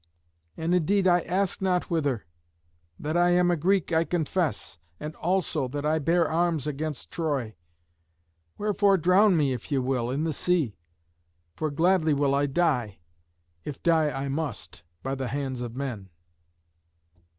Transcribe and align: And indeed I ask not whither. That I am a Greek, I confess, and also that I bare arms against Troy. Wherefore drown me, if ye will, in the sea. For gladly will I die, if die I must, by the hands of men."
And 0.57 0.73
indeed 0.73 1.05
I 1.05 1.19
ask 1.19 1.61
not 1.61 1.91
whither. 1.91 2.25
That 2.99 3.15
I 3.15 3.29
am 3.35 3.51
a 3.51 3.55
Greek, 3.55 3.93
I 3.93 4.03
confess, 4.03 4.79
and 4.99 5.15
also 5.17 5.67
that 5.67 5.85
I 5.85 5.99
bare 5.99 6.27
arms 6.27 6.65
against 6.65 7.11
Troy. 7.11 7.53
Wherefore 8.57 8.97
drown 8.97 9.37
me, 9.37 9.53
if 9.53 9.71
ye 9.71 9.77
will, 9.77 10.09
in 10.09 10.23
the 10.23 10.33
sea. 10.33 10.75
For 11.55 11.69
gladly 11.69 12.15
will 12.15 12.33
I 12.33 12.47
die, 12.47 12.97
if 13.63 13.83
die 13.83 14.09
I 14.09 14.27
must, 14.27 14.81
by 15.03 15.13
the 15.13 15.27
hands 15.27 15.61
of 15.61 15.75
men." 15.75 16.09